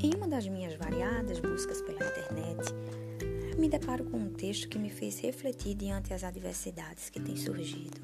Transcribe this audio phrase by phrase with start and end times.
[0.00, 2.72] Em uma das minhas variadas buscas pela internet,
[3.58, 8.00] me deparo com um texto que me fez refletir diante as adversidades que têm surgido.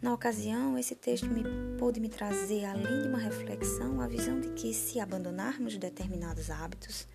[0.00, 1.44] Na ocasião, esse texto me
[1.78, 7.06] pôde me trazer, além de uma reflexão, a visão de que se abandonarmos determinados hábitos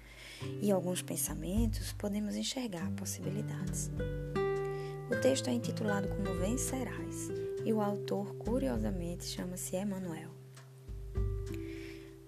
[0.62, 3.90] e alguns pensamentos, podemos enxergar possibilidades.
[5.12, 7.30] O texto é intitulado como Vencerás
[7.66, 10.30] e o autor, curiosamente, chama-se Emanuel.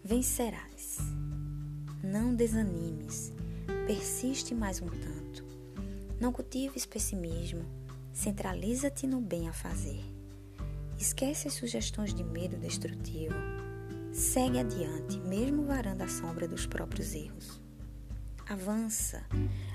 [0.03, 0.68] Vencerás.
[2.03, 3.33] Não desanimes.
[3.85, 5.45] Persiste mais um tanto.
[6.17, 7.65] Não cultives pessimismo.
[8.13, 10.01] Centraliza-te no bem a fazer.
[10.97, 13.35] Esquece as sugestões de medo destrutivo.
[14.13, 17.61] Segue adiante, mesmo varando a sombra dos próprios erros.
[18.47, 19.21] Avança,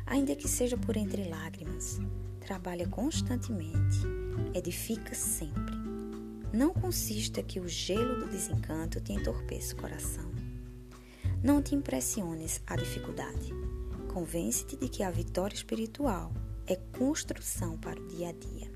[0.06, 2.00] ainda que seja por entre lágrimas.
[2.41, 4.00] Trabalha constantemente.
[4.55, 5.77] Edifica sempre.
[6.55, 10.33] Não consista que o gelo do desencanto te entorpeça o coração.
[11.45, 13.53] Não te impressiones a dificuldade.
[14.09, 16.33] Convence-te de que a vitória espiritual
[16.67, 18.73] é construção para o dia a dia.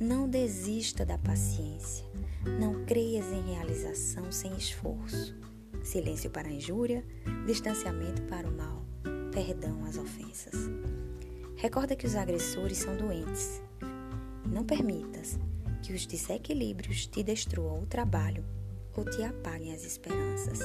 [0.00, 2.04] Não desista da paciência.
[2.58, 5.32] Não creias em realização sem esforço.
[5.84, 7.04] Silêncio para a injúria,
[7.46, 8.84] distanciamento para o mal,
[9.30, 10.54] perdão às ofensas.
[11.54, 13.62] Recorda que os agressores são doentes.
[14.44, 15.38] Não permitas
[15.84, 18.44] que os desequilíbrios te destruam o trabalho
[18.96, 20.58] ou te apaguem as esperanças.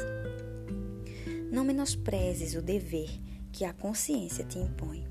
[1.60, 3.10] Não menosprezes o dever
[3.52, 5.06] que a consciência te impõe.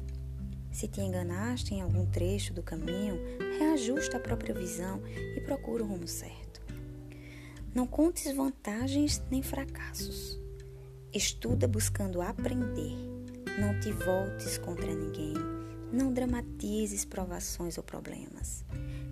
[0.72, 3.20] Se te enganaste em algum trecho do caminho,
[3.58, 5.02] reajusta a própria visão
[5.36, 6.62] e procura o rumo certo.
[7.74, 10.40] Não contes vantagens nem fracassos.
[11.12, 12.96] Estuda buscando aprender.
[13.60, 15.34] Não te voltes contra ninguém.
[15.92, 18.64] Não dramatizes provações ou problemas.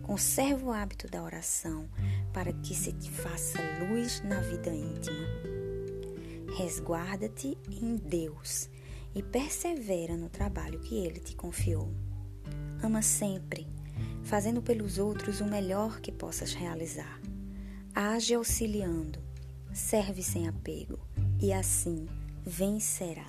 [0.03, 1.87] Conserva o hábito da oração
[2.33, 3.59] para que se te faça
[3.91, 5.66] luz na vida íntima.
[6.57, 8.71] Resguarda-te em Deus
[9.15, 11.93] e persevera no trabalho que Ele te confiou.
[12.83, 13.67] Ama sempre,
[14.25, 17.21] fazendo pelos outros o melhor que possas realizar.
[17.95, 19.19] Age auxiliando,
[19.75, 20.99] serve sem apego
[21.39, 22.07] e assim
[22.43, 23.27] vencerás.